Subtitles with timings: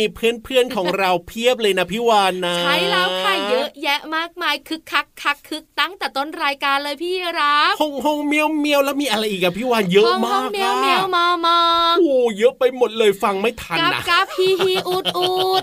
[0.00, 11.58] มีเพื่อนๆของเราเพียบเลยนะพี่วานนะ ใช่แล้วค่ะเยอะแยะมากมายคึกคัก คักคึกตั้งแต่ต้นรายการเลยพี่รับฮงฮงเมียวเมียวแล้วมีอะไรอีกอะพี่วานเยอะห้องมาห้องกเมียวอะเมียวมอมอ
[11.98, 15.62] โอ้เยอะไปหมดเลยฟังไม่ทันกาบนะกาบฮีฮีอูดอูด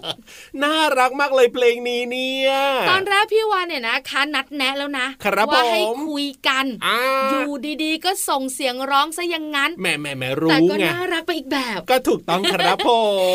[0.64, 2.50] น่ารักมากเลยเพลงนี้เนี่ย
[2.90, 7.00] ตอนแรกพี่วานเนี่ยนะคะนัดแนะแล้วนะครับว่าให้ผมคุยกันอ่า
[7.32, 7.52] อยู่
[7.84, 12.92] ดีๆ ก็ส่งเสียงร้องซะอย่างนั้นแหม่แหม่แหม่แต่รู้ก็ไงน่ารักไปอีกแบบ ก็ถูกต้องครับผ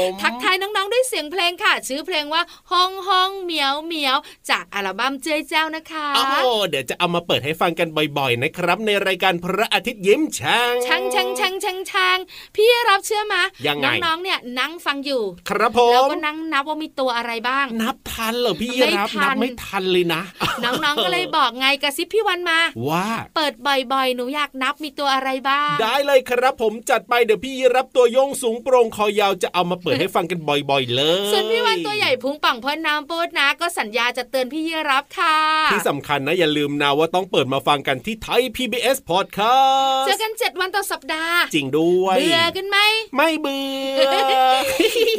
[0.07, 4.17] มทักทายน้องๆด้วยเสียงเพลงค่ะ ชื่อเพลงว่าห้องห้องเหมียวเหมียว
[4.51, 6.37] จากอัลบั้มเจ๊เจ้านะคะโอ้โห
[6.69, 12.19] เดี๋ยวจะเอามาเปิดให้ฟังกันบ่อยๆนะครับ ในรายการพระอาทิตย์ยิ้มช่างช่างช่างช่างช่างช่าง
[12.57, 20.23] พี่รับเชื่อมายังไงน้องๆเนี่ยนั่งฟังอยู่ ครับผแล้วมก็นั่งนับว่ามีตัวอะไรบ้าง นับทันเหรอพี่ไม่รับทันนับไม่ทันเลยนะ
[20.65, 22.59] น้องๆก็เลยบอกไงกระซิบพี่วันมา
[22.89, 23.07] ว่า
[23.37, 35.37] เปิดบ่อยๆ หนูอยากนับมีตัวอะไรบ้าง ได้เลยครับผมจัดไปเดี๋ยวพี่รับตัวโยงสูงโปร่งคอยาวจะเอามาเปิดให้ฟังกันบ่อยๆ เลยส่วนพี่วันตัวใหญ่พุงป่องพ่นน้ำปูดนะ ก็สัญญาจะเตือนพี่ยีรับค่ะ
[35.73, 42.79] ที่สำคัญนะ อย่าลืมนะว่าต้องเปิดมาฟังกันที่ไทย PBS Podcast เจอกันเจ็ดวันต่อสัปดาห์ จริงด้วย เบื่อกันไหม
[43.17, 43.63] ไม่เบื่
[43.99, 44.01] อ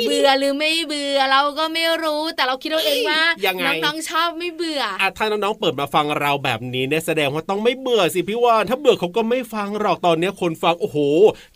[0.07, 10.97] เบื่อหรือไม่เบื่อเราก็ไม่รู้ แต่เราคิดเอาเองว่ายังไงน้องๆชอบไม่เบื่ออะถ้าน้องๆเปิดมาฟังเราแบบนี้เนี่ยแสดงว่าต้องไม่เบื่อสิพี่วานถ้าเบื่อเขาก็ไม่ฟังหรอกตอนเนี้ยคนฟังโอ้โห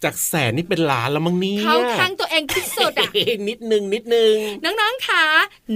[0.04, 3.10] จากแสนนี่เป็นล้านแล้วมั้งเนี่ยเข้าข้างตัวเองที่สุดอะ
[3.50, 5.24] นิดนึงนิดนึงน้องๆค่ะ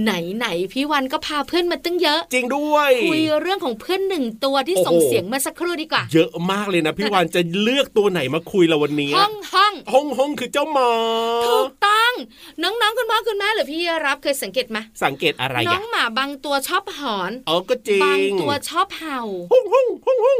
[0.02, 10.90] ไหนๆพี่วันก็พาเพื่อนมาตั้งเยอะ จริงด้วยคุยเรื่องของเพื่อนหนึ่งตัวที่โอ้โหส่งเสียงเมื่อสักครู่ดีกว่า เยอะมากเลยนะพี่วานจะเลือกตัวไหนมาคุยละวันนี้ห้องห้องห้องห้องคือเจ้าหมา
[11.48, 12.12] ถูกต้อง
[12.62, 19.20] น้องๆคุณพ่อคุณแม่หรือพี่รับเคยสังเกตไหมสังเกตอะไรน้ออะงหมาบางตัวชอบหอนเออก็จริงบางตัวชอบเห่า
[19.52, 20.38] ห้องห้องห้องห้อง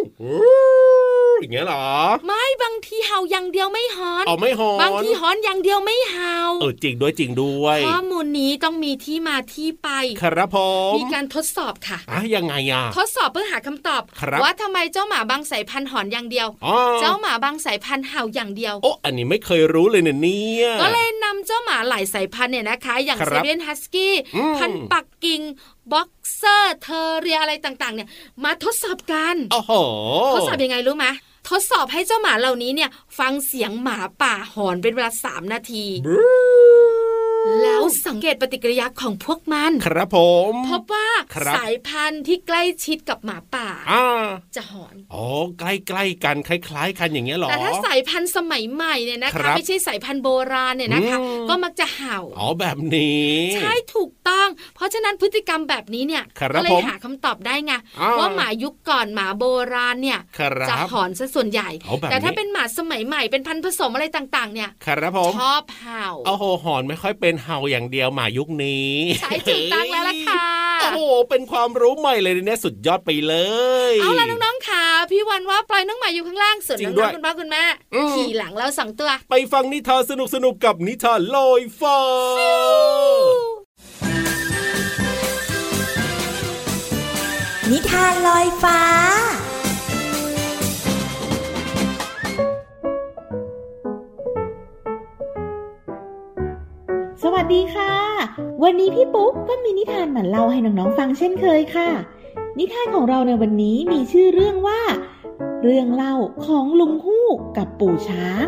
[1.42, 1.86] อย่างเงี้ยเหรอ
[2.26, 9.88] ไม่บางทีเห่าอย่างเดียวไม่หอนเอาไม่หอนบางทีหอนอย่างเดียวไม่เห่าเออจริงด้วยจริงด้วยข้อมูลนี้ต้องมีที่มาที่ไป
[10.22, 10.56] ครับผ
[10.90, 25.42] มมีการทดสอบค่ะอะยังไงอะทดสอบเพื่อหาคำตอบครับว่าทำไมเจ้าหมาบางสายพันธุ์หอนอย่างเดียวอ๋อเจ้าหมาบางสายพันธุ์เห่าอย่างเดียวโอ้อันนี้ไม่เคยรู้เลยเนี่ยเนี่ยก็เลยนำเจ้าหมาหลายสายพันธุ์เนี่ยนะคะ อย่างครับไซบีเบียนฮัสกี้อืมพันธุ์ปักกิ่ง
[25.92, 28.08] บ็อกเซอร์เทอเรียอะไรต่างๆ เนี่ย
[28.44, 29.72] มาทดสอบกัน โอ้โห
[30.34, 31.06] ทดสอบยังไงรู้ไหม
[31.48, 35.84] ทดสอบให้เจ้าหมาเหล่านี้เนี่ย ฟังเสียงหมาป่าหอนเป็นเวลาสามนาที
[37.62, 40.18] แล้วสังเกตปฏิกิริยาของพวกมัน ครับผ
[40.52, 44.26] มพบว่าครับสายพันธุ์ที่ใกล้ชิดกับหมาป่าอ่า
[44.56, 45.26] จะหอนอ๋อ
[45.58, 59.44] ใกล้ๆกันคล้าย ๆ กันอย่างเงี้ยเหรอแต่ถ้าสายพันธุ์สมัยใหม่เนี่ยนะครัคะบไม่ใช่สายพันธุ์โบราณเนี่ยนะคะอืมก็มักจะเห่าอ๋อแบบนี้ใช่ถูกต้อง เพราะฉะนั้นพฤติกรรมแบบนี้เนี่ยครับก็เลผยมหาคำตอบได้ไงอ่าว่าหมายุคก่อนหมาโบ
[59.74, 68.90] ราณเนี่ยครับจะหอนซะส่วนใหญ่เอาแบบแต่ถ้านี้เป็นหมาสมัยใหม่เป็นพันธุ์ผสมอะไรต่างๆ เนี่ยครับผมชอบเห่าโอ้โหหอนไม่ค่อยเป็นเห่าอย่างเดียวหมายุคนี้
[69.20, 70.44] ใช่ถูกต้องแล้วล่ะค่ะ
[70.80, 71.00] โอ้โห
[71.30, 73.34] เป็นความรู้ใหม่เลยเนี่ยสุดยอดไปเล
[73.92, 77.64] ย เอาล่ะน้องๆค่ะพี่วันว่าปล่อยน้องหมาอยู่ข้างล่างส่วนจริน้งด้อวงยๆคุณพ่อคุณแม่
[77.94, 80.12] อืมขี่หลังเราสองตัว ไปฟังนิทานส
[80.44, 81.98] นุกๆกับนิทานลอยฟ้า
[87.70, 88.80] นิทานลอยฟ้า
[97.42, 97.94] สวัสดีค่ะ
[98.62, 101.90] วันนี้พี่ปุ๊กก็มีนิทานมาเล่าให้น้องๆฟังเช่นเคยค่ะ
[102.58, 104.80] นิทานของเราในวันนี้มีชื่อเรื่องว่า
[105.62, 108.46] เรื่องเล่าของลุงฮูกกับปู่ช้าง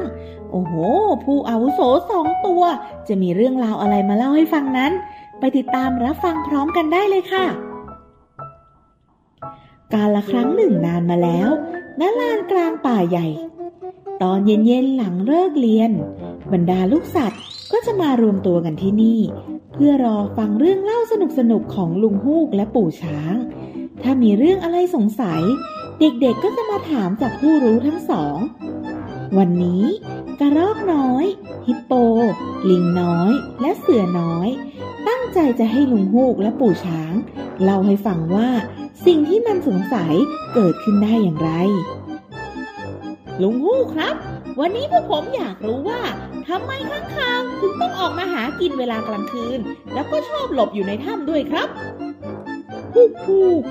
[0.50, 0.75] โอ้โห
[1.25, 1.81] ผู้อาวุโส
[2.11, 2.62] สองตัว
[3.08, 4.93] จะมีเรื่องราวอะไรมาเล่าให้ฟังนั้น
[5.38, 7.46] ไปติดตามรับฟังพร้อมกันได้เลยค่ะ
[9.93, 11.49] กาละครั้งหนึ่งนานมาแล้ว
[12.00, 13.26] ณลานกลางป่าใหญ่
[14.23, 15.91] ตอนเย็นๆหลังเลิกเรียน
[16.52, 17.44] บรรดาลูกสัตว์
[17.76, 19.21] ก็จะมารวมตัวกันที่นี่
[19.73, 21.00] เพื่อรอฟังเรื่องเล่า
[21.38, 23.35] สนุกๆของลุงฮูกและปู่ช้าง
[24.03, 25.43] ถ้ามีเรื่องอะไรสงสัย
[26.00, 28.37] เด็กๆก็จะมาถามจากผู้รู้ทั้งสอง
[29.38, 29.85] วันนี้
[30.41, 31.25] กระรอกน้อย
[31.67, 31.93] ฮิปโป
[32.71, 34.49] ลิงน้อย และเสือน้อย
[35.09, 37.12] ตั้งใจจะให้ลุงฮูกและปู่ช้าง
[37.62, 38.49] เล่าให้ฟังว่า
[39.06, 40.15] สิ่งที่มันสงสัย
[40.55, 41.50] เกิดขึ้นได้อย่างไร
[43.43, 44.17] ลุงฮูกครับ
[44.61, 46.01] วันนี้พวกผมอยากรู้ว่า
[46.49, 49.61] ทำไมข้างคาวถึงต้องออกมาหากินเวลากลางคืน
[49.95, 51.69] แล้วก็ชอบหลบอยู่ในถ้ำด้วยครับ
[52.95, 53.62] ฮูกฮูก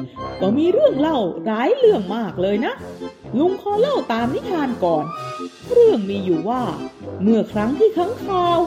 [0.42, 2.74] ก็มีเรื่องเล่าหลายเรื่องมากเลยนะ
[3.40, 5.06] ลุงขอเล่าตามนิทานก่อน
[5.72, 6.64] เรื่องมีอยู่ว่า
[7.22, 8.58] เมื่อครั้งที่ข้างคาว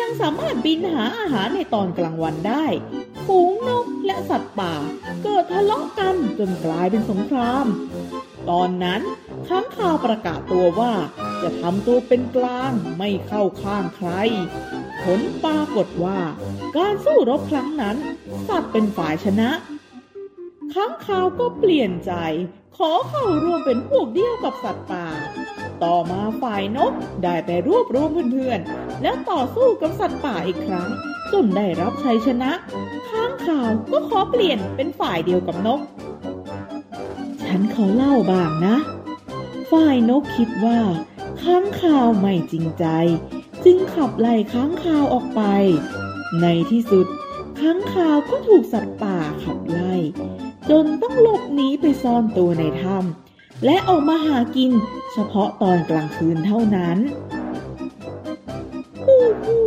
[0.00, 2.64] ยังสามารถบินหาอาหารในตอนกลางวันได้
[3.26, 4.74] ฝูงนกและสัตว์ป่า
[5.22, 7.66] เกิดทะเลาะกันจนกลายเป็นสงคราม
[8.50, 9.00] ตอนนั้น
[9.48, 10.92] ข้างคาวประกาศตัวว่า
[11.42, 14.08] จะทำตัวเป็นกลางไม่เข้าข้างใคร
[15.04, 16.20] ผลปรากฏว่า
[16.76, 17.96] การสู้รบครั้งนั้น
[18.48, 19.50] สัตว์เป็นฝ่ายชนะ
[20.74, 22.12] ข้างคาวก็เปลี่ยนใจ
[22.76, 25.06] ขอเข้าร่วมเป็นพวกเดียวกับสัตว์ป่า
[25.82, 26.92] ต่อมาฝ่ายนก
[27.22, 30.88] ได้ไปรวบรวมเพื่อนๆ แล้วต่อสู้กับสัตว์ป่าอีกครั้ง
[31.32, 32.50] จนได้รับชัยชนะ
[33.10, 35.80] ข้างข่าวก็ขอเปลี่ยนเป็นฝ่ายเดียวกับนก
[37.44, 38.76] ฉันขอเล่าบ้างนะ
[39.72, 40.78] ฝ่ายนกคิดว่า
[41.46, 42.86] ค้างคาวไม่จริงใจ
[43.64, 45.42] จึงขับไล่ค้างคาวออกไป
[46.42, 47.06] ในที่สุด
[47.60, 49.94] ค้างคาวก็ถูกสัตว์ป่าขับไล่
[50.70, 54.72] จนต้องหลบหนีไปซ่อนตัวในถ้ำและออกมาหากิน
[55.12, 56.98] เฉพาะตอนกลางคืนเท่านั้น
[59.04, 59.66] ฮู้ฮู้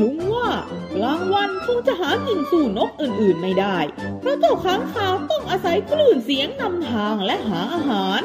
[0.00, 0.48] ลุงว่า
[0.96, 3.76] กลางวันคงจะหากินสู่นกอื่นๆไม่ได้
[4.20, 8.22] เพราะเจ้าค้างคาวต้องอาศัยคลื่นเสียงนำทางและหาอาหาร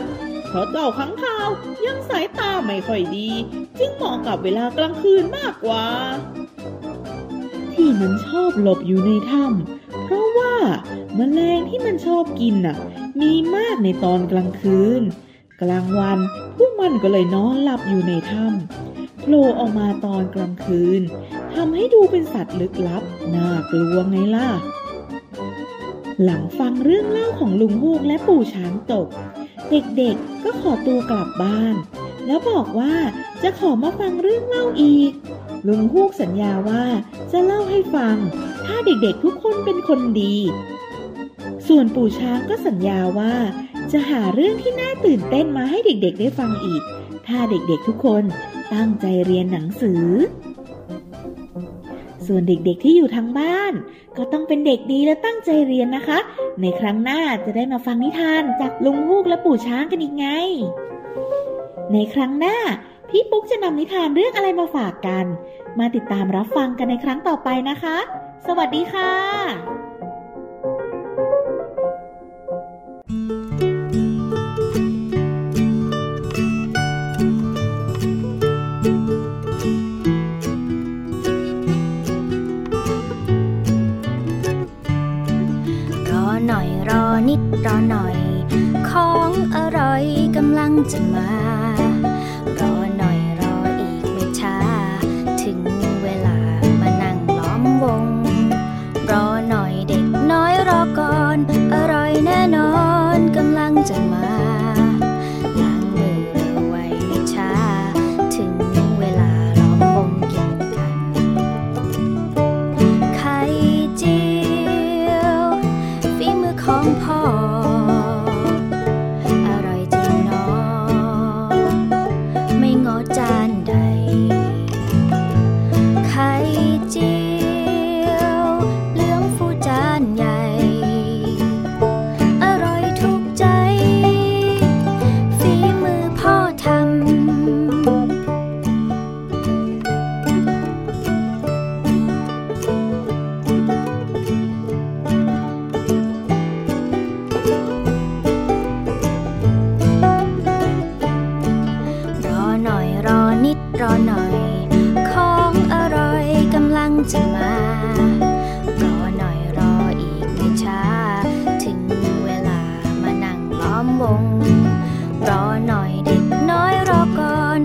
[0.54, 1.50] เพราะเจ้าค้างคาว
[1.86, 3.30] ยังสายตาไม่ค่อยดี
[3.80, 5.86] จึงเหมาะกับเวลากลางคืนมากกว่า
[7.74, 10.54] ที่มันชอบหลบอยู่ในถ้ำเพราะว่า
[11.16, 12.78] แมลงที่มันชอบกินน่ะ
[13.22, 15.02] มีมากในตอนกลางคืน
[15.62, 16.20] กลางวัน
[16.58, 21.02] พวกมันก็เลยนอนหลับอยู่ในถ้ำโผล่ออกมาตอนกลางคืน
[21.54, 23.04] ทำให้ดูเป็นสัตว์ลึกลับ
[23.36, 24.50] น่ากลัวไงล่ะ
[26.24, 29.10] หลังฟังเรื่องเล่าของลุงฮูกและปู่ช้างตก
[29.71, 31.75] เด็กๆ ก็ขอตัวกลับบ้าน
[32.27, 32.94] แล้วบอกว่า
[33.44, 35.12] จะขอมาฟังเรื่องเล่าอีก
[35.68, 36.83] ลุงฮูกสัญญาว่า
[37.31, 38.15] จะเล่าให้ฟัง
[38.65, 40.36] ถ้าเด็กๆทุกคนเป็นคนดี
[41.68, 43.36] ส่วนปู่ช้างก็สัญญาว่า
[43.92, 46.83] จะหาเรื่องที่น่าตื่นเต้นมาให้เด็กๆ ได้ฟังอีก
[47.27, 48.24] ถ้าเด็กๆทุกคน
[48.74, 50.06] ตั้งใจเรียนหนังสือ
[52.27, 53.74] ส่วนเด็กๆที่อยู่ทางบ้าน
[54.18, 56.19] ก็ต้องเป็นเด็กดีและตั้งใจเรียนนะคะ
[56.62, 60.27] ในครั้งหน้าจะได้มาฟังนิทานจากลุงฮูกและปู่ช้างกันอีกไง
[61.94, 62.57] ในครั้งหน้า
[63.10, 65.25] พี่ปุ๊กจะนำนิทานเรื่องอะไรมาฝากกัน
[65.79, 67.98] มาติดตามรับฟังกันในครั้งต่อไปนะคะ
[68.48, 69.13] สวัสดีค่ะ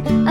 [0.06, 0.27] and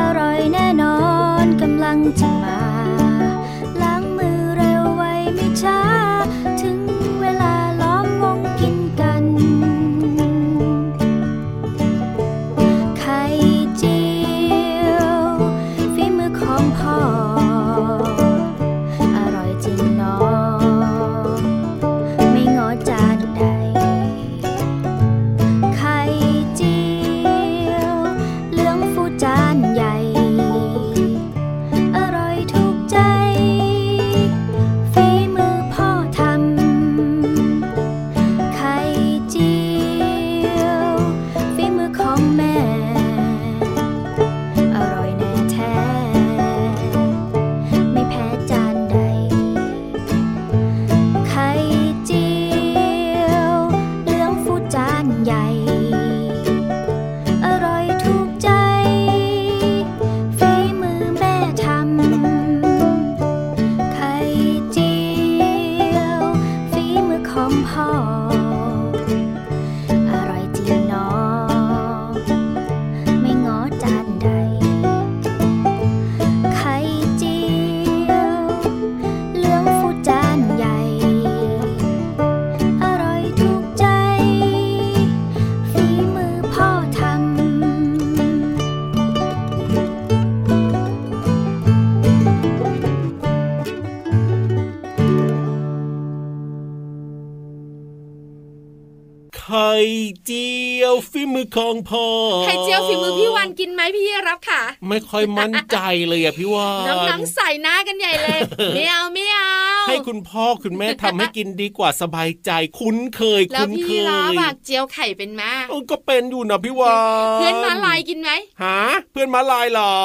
[100.25, 100.50] เจี
[100.82, 102.06] ยวฝีมือของพ่อ
[102.46, 105.77] ไข่เจียวฝีมือพี่วันกินไหมพี่รับค่ะ ไม่ค่อยมั่นใจ
[106.08, 108.39] เลยอะพี่วานน้องๆใส่หน้ากันใหญ่เลย
[108.75, 109.51] ไม่เอาไม่เอา
[109.88, 116.96] ให้คุณพ่อคุณแม่ทำให้กินดีกว่าสบายใจคุ้นเคยแล้วคุ้นเคพี่รับยอะเจียวไข่เป็นไหมเออก็เป็นอยู่นะพี่วา
[117.36, 118.29] นเพื่อนมาลายกินไหม
[118.62, 118.77] หา
[119.12, 119.96] เพื่อนมาลายเหรอ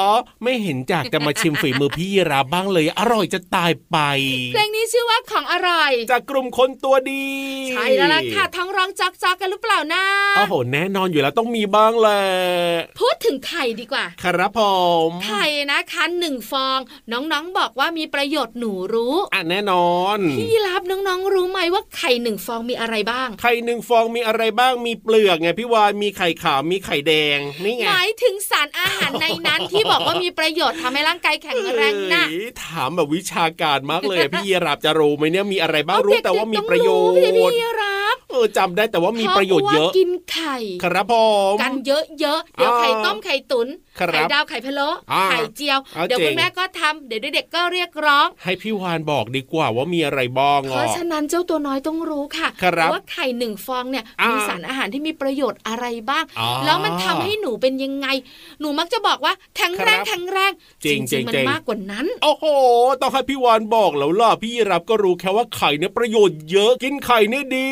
[0.43, 3.97] ไม่เห็นจากจะมาชิมฝีมือพี่ยีราฟบ้างเลย อร่อยจะตายไป
[4.53, 7.25] เพลงนี้ชื่อว่าของอร่อย จากกลุ่มคนตัวดี
[7.69, 10.03] ใช่แล้วล่ะค่ะท้องร้องจอกจอกกันหรือเปล่านะ
[10.35, 12.23] โอ้โหแน่นอนอยู่แล้วต้องมีบ้างแหละ
[12.99, 14.61] พูดถึงไข่ดีกว่า ครับผ
[15.07, 16.79] มไข่นะคะหนึ่งฟอง
[17.11, 37.92] น้องๆบอกว่ามีประโยชน์หนูรู้อะแน่นอนพี่รับน้องๆรู้ไหมว่าไข่หนึ่งฟองมีอะไรบ้าง ไข่หนึ่งฟองมีอะไรบ้างมีเปลือกไงพี่วานมีไข่ขาวมีไข่แดงนี่ไงหมายถึงสารอาหารในนั้นที่บอกว่ามีประโยชน์ทำให้ร่างกายแข็งแรงนะเอ้ยถามแบบวิชาการมากเลยอะพี่ยีราฟจะรู้ไหมเนี่ยมีอะไรบ้างรู้เด็กๆแต่ว่ามีประโยชน์ต้องรู้พี่รับ
[38.33, 41.13] เออจำได้แต่ว่ามีประโยชน์เยอะพาว่ากินไข่ ครับผ
[41.53, 42.17] มกันเยอะๆ
[42.55, 58.07] เดี๋ยวอ่าไข่ต้มไข่ตุ๋นครับ ไข่ดาวไข่พะโล้อ่าไข่เจียวเอาเดี๋ยวเจ๋งคุณแม่ก็ทำเดี๋ยวเด็กๆก็เรียกร้อง ให้พี่วานบอกดีกว่าว่ามีอะไรบ้างเพอะราะฉะนั้นเจ้าตัวน้อยต้องรู้ค่ะครับว่าไข่หนึ่งฟองเนี่ยอ่ามีมีสารอาหารที่มีประโยชน์อะไรบ้างอ๋อแล้วมันทำให้หนูเป็นยังไง
[58.59, 60.51] หนูมักจะบอกว่าแข็งแรงครับแข็งแรง
[60.83, 62.45] จริงๆมันจริงมากกว่านั้น โอ้โห
[63.01, 67.71] ต้องให้พี่วานบอกแล้วล่ะพี่ยีรับก็รู้แค่ว่าไข่เนี่ยประโยชน์เยอะกินไข่เนี่ยดี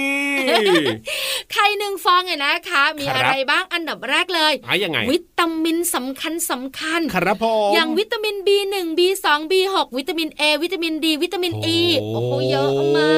[1.53, 11.79] ไข่หนึ่งฟองเนี่ยนะคะ มีครับอะไรบ้างอันดับแรกเลยหายังไงวิตามินสำคัญสำคัญครับผมอย่างวิตามิน B1 B2 B6 วิตามิน A วิตามิน D วิตามิน E
[12.13, 13.11] โอ้โหเยอะมา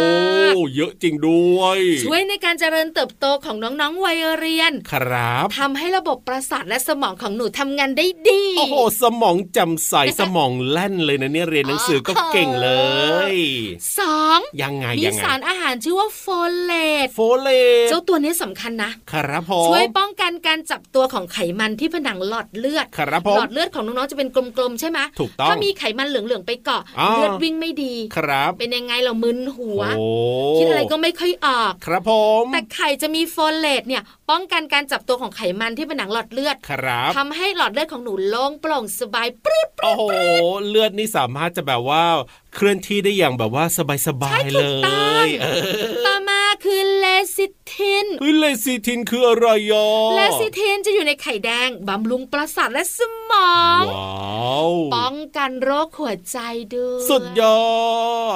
[0.52, 12.70] กโอ้เยอะจริงด้วย ช่วยในการเจริญเติบโตของน้องๆวัยเรียน ครับทำให้ระบบประสาทและสมองของหนูทำงานได้ดี โอ้โห สมองจำใสสมองแล่นเลยนะเนี่ยเรียนหนังสือก็เก่งเล
[13.34, 13.36] ย
[14.00, 16.26] สองยังไงมียังไงสารอาหารชื่อว่าโฟ
[16.62, 16.72] เล
[17.06, 17.50] ตโฟเล
[17.86, 30.06] ตเจ้าตัวนี้สำคัญนะ ครับผมช่วยป้องกันการจับตัวของไขมันที่ผนังหลอดเลือดครับผมหลอดเลือดของน้องๆจะเป็นกลมๆใช่ไหมถูกต้องถ้ามีไขมันเหลืองๆไปเกาะอ๋อเลือดวิ่งไม่ดีครับ เป็นยังไงเรามึนหัวโอ้
[30.58, 32.12] คิดอะไรก็ไม่ค่อยออก ครับผ
[32.42, 40.04] มแต่ไข่จะมีโฟเลตเนี่ย ป้องกันการจับตัวของไขมันที่ผนังหลอดเลือดครับทำให้หลอดเลือดของหนูโล่งโปร่งสบายปรื๊ดโอ้โห
[40.68, 42.04] เลือดนี่สามารถจะแบบว่า
[42.56, 43.66] เคลื่อนที่ได้อย่างแบบว่า
[44.08, 44.66] สบายๆเล
[45.26, 53.00] ยเออต่อมาคือเลซิ ทินเฮ้ยเลซิทินคืออะไรอะเลซิทินจะอยู่ในไข่แดงบำรุงประสาทและส
[53.32, 56.38] มองว้าวป้องกันโรคหัวใจ
[56.76, 57.64] ด้วยสุดยอ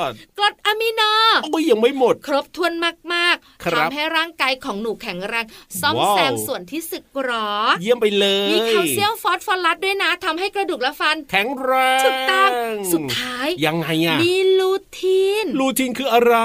[0.10, 1.02] ดกรดอะมิโน
[1.44, 2.74] โอ้ยยังไม่หมด ครบถ้วน
[3.14, 5.46] มากครับๆทำให้ร่างกายของหนูแข็งแรง
[5.82, 7.50] ซ่อมว้าวแซมส่วนที่สึกหรอ
[7.82, 12.52] เยี่ยมไปเลยมีแคลเซียมฟอสฟอรัสด้วยนะทำให้กระดูกและฟัน แข็งแรงถูกต้อง
[12.94, 16.36] สุดท้ายยังไงอะมีลูทีน ลูทินคืออะไร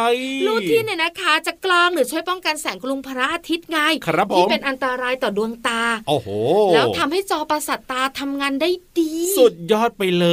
[0.46, 6.28] ลูทีนเนี่ยนะคะ จะกรองหรือช่วยป้องกันแสงกรุงพระอาทิตย์ไงครับผมที่เป็นอันตรายต่อดวงตา โอ้โห
[6.74, 10.26] แล้วทำให้จอประสาทตาทำงานได้ดี สุดยอดไปเล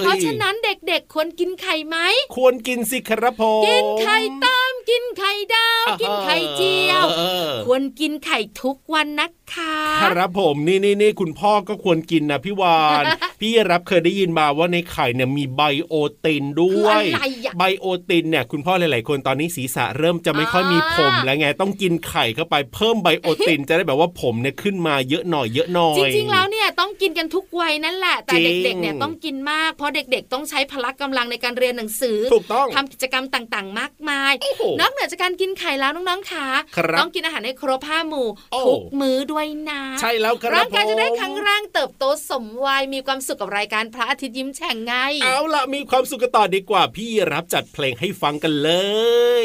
[0.00, 1.96] ย เพราะฉะนั้นเด็กๆควรกินไข่ไหม
[2.36, 13.04] ควรกินสิครับผมกินไข่ต้มกินไข่ดาว กินไข่เจียวเออควรกินไข่ทุกวันนะคะครับผมนี่นี่นี่คุณพ่อก็ควรกินนะพี่วาน
[13.40, 15.94] พี่รับเคยได้ยินมาว่าในไข่เนี่ยมีไบโอ
[16.24, 48.70] ตินด้วคืยออะไรอะไบโอตินเนี่ยคุณพ่อหลายๆคนตอนนี้ศีรษะเริ่มจะไม่ค่อยมีผมอ่าแล้วไงต้องกินไข่เข้าไปเพิ่มไบโอติน จะได้แบบว่าผมเนี่ยขึ้นมาเยอะหน่อยเยอะหน่อย จริงๆแล้วเนี่ยต้องกินกันทุกวัยนั่นแหละ แต่จริงเด็กๆเนี่ยต้องกินมาก เพราะเด็กๆ ต้องใช้พละกำลังในการเรียนหนังสือถูกต้องทำกิจกรรมต่างๆ มากมายโอ้โหนอกเหนือจากการกินไข่แล้วน้องๆค่ะครับต้องกินอาหารให้ครบห้าหมู่โอ้ทุกมื้อด้วยนะใช่แล้วครับร่างกายจะได้ผมแข็งแรงเติบโตสมวัยมีความสุขกับรายการพระอาทิตย์ยิ้มแฉ่งไงเอาละมีความสุขกันต่อดีกว่าพี่รับจัดเพลงให้ฟังกันเล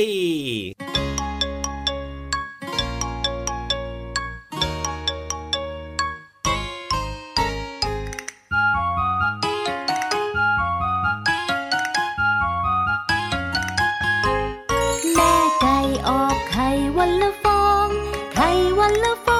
[18.90, 19.39] ข่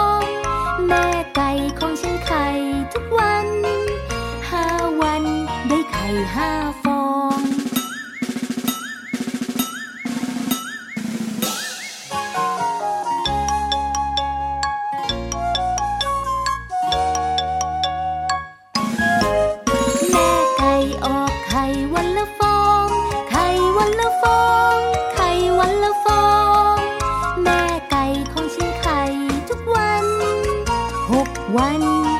[31.53, 32.10] ห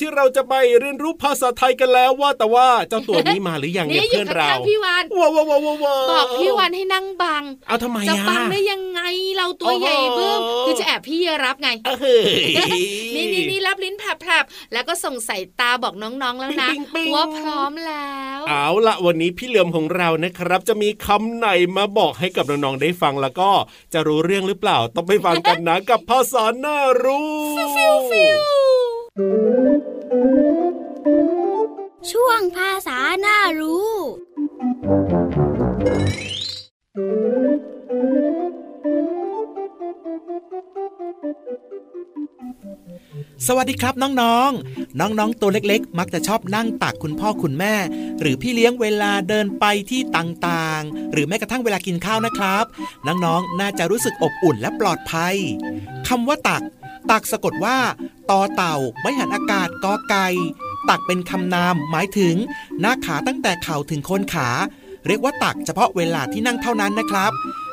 [0.00, 9.00] ที่เราจะไปเรียนรู้ภาษาไทยกันแล้วว่าแต่ว่าเจ้าตัวนี้มาหรือยังเนี่ยนี่อยู่เพื่อนเราข้างๆพี่วานว้าวว้าวว้าวว้าวบอกพี่วันให้นั่งบังเอาทำไมจะอะบังได้ยังไง
[9.36, 12.24] เราตัวโอ้โหใหญ่เบิ้มคือจะแอบพี่รับไงเอ้ย
[13.14, 23.50] นี่นี่นี่รับลิ้นแผลบๆแล้วก็ส่งสายตาบอกน้องๆแล้วนะปิ๊งปิ๊งปิ๊งว่าพร้อมแล้ว เอาละวันนี้พี่เหลือมของเรานะครับ จะมีคำไหนมาบอกให้กับน้องๆได้ฟังแล้วก็
[23.92, 27.32] จะรู้เรื่องหรือเปล่าต้องไปฟังกันนะกับภาษาหน้ารู้
[27.76, 28.83] ฟิวฟิว
[29.14, 33.92] ช่วงภาษาหน้ารู้
[43.46, 47.74] สวัสดีครับน้องๆ น้องๆ ตัวเล็กๆ มักจะชอบนั่งตักคุณพ่อคุณแม่
[48.20, 52.64] หรือพี่เลี้ยงเวลาเดินไปที่ต่างๆ หรือแม้กระทั่งเวลากินข้าวนะครับ
[53.06, 55.36] น้องๆ น่าจะรู้สึกอบอุ่นและปลอดภัย
[56.08, 56.62] คำว่าตัก
[57.10, 57.78] ตักสะกดว่า
[58.30, 60.26] ต่อเต่าไม่หันอากาศกอไก่
[60.88, 62.34] ตักเป็นคำนามหมายถึง
[62.80, 64.48] หน้าขาตั้งแต่เข่าถึงโคนขา
[65.06, 67.32] เรียกว่าตักเฉพาะเวลาที่นั่งเท่านั้นนะครับ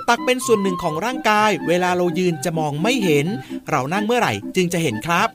[0.10, 3.26] ตักเป็นส่วนหนึ่งของร่างกาย เวลาเรายืนจะมองไม่เห็น
[3.70, 5.30] เรานั่งเมื่อไหร่จึงจะเห็นครับ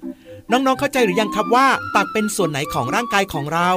[0.50, 3.70] น้องๆ เข้าใจหรือยังครับว่าตักเป็นส่วนไหนของร่างกายของเรา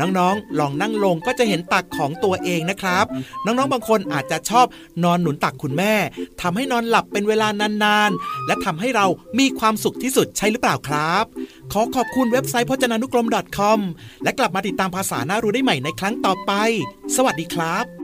[0.00, 3.04] น้องๆ ลองนั่งลงก็จะเห็นตักของตัวเองนะครับ
[3.44, 4.66] น้องๆ บางคนอาจจะชอบ
[5.04, 5.94] นอนหนุนตักคุณแม่
[6.40, 7.48] ทำให้นอนหลับเป็นเวลา
[7.84, 9.06] นานๆ และทำให้เรา
[9.38, 11.24] มีความสุขที่สุดใช่หรือเปล่าครับ
[11.72, 13.78] ขอขอบคุณเว็บไซต์พจนานุกรม .com
[14.24, 16.52] และกลับมาติดตามภาษาหน่ารู้ได้ใหม่ในครั้งต่อไป
[17.16, 18.01] สวัสดีครับ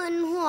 [0.00, 0.46] มึนหั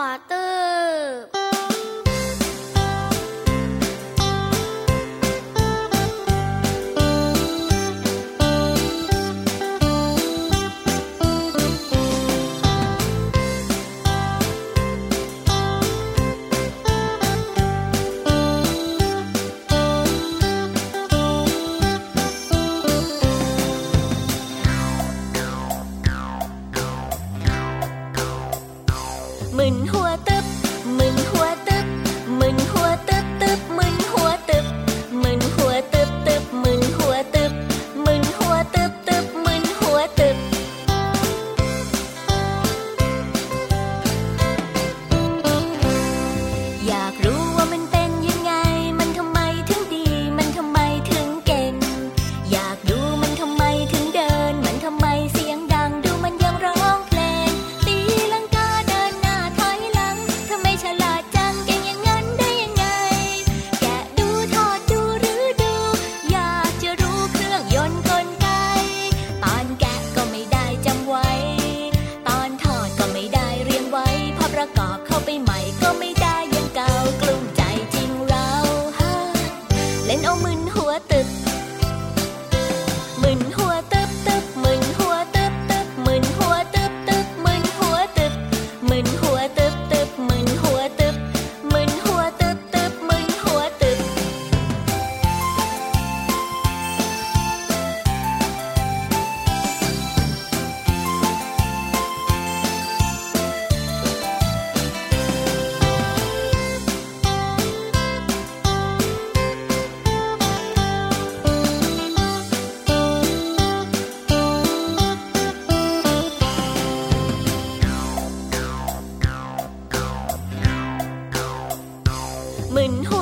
[122.75, 123.20] มึน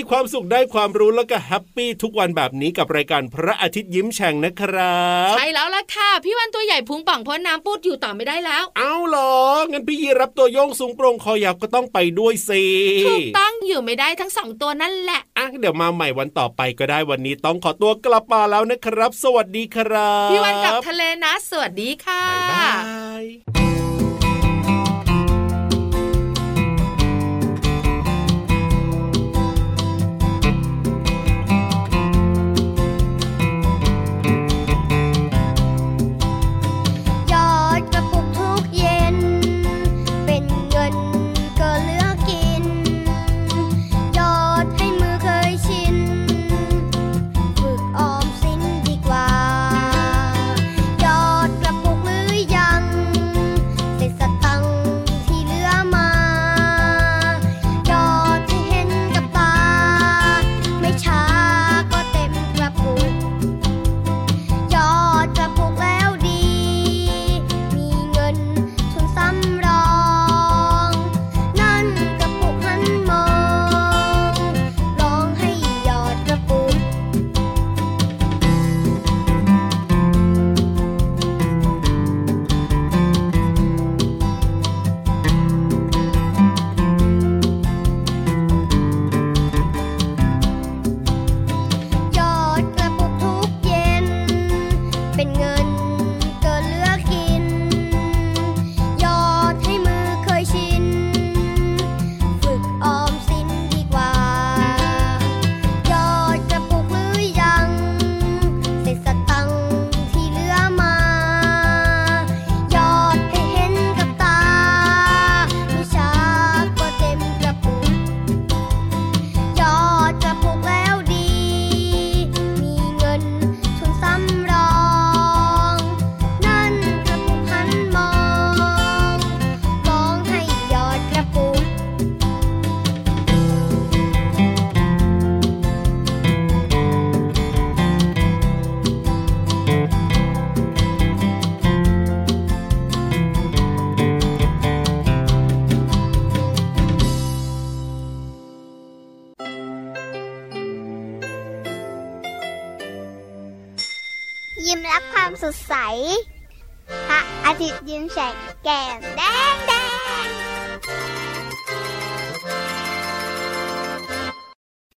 [0.00, 5.00] มีความสุขได้ความรู้แล้วก็แฮปปี้ทุกวันแบบนี้กับรายการพระอาทิตย์ยิ้มแฉ่งนะครั
[5.32, 9.34] บใช่แล้วล่ะค่ะ พี่วันตัวใหญ่พุงป่องเพราะน้ำปูดอยู่ต่อไม่ได้แล้ว เอาเหรอ
[9.70, 12.62] งั้นพี่ยีรับตัวโยงสูงโปร่งคอยาวก็ต้องไปด้วยสิ
[13.06, 22.68] ถูกต้องอยู่ไม่ได้ทั้งสองตัวนั่นแหละอะเดี๋ยวมาใหม่วันต่อไปก็ได้วันนี้ต้องขอตัวกลับมาแล้วนะครับ สวัสดีครับ พี่วันกลับทะเลนะ สวัสดีค่ะบ๊ายบา
[23.22, 23.79] ย